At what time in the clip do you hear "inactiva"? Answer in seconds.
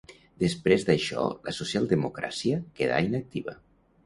3.11-3.57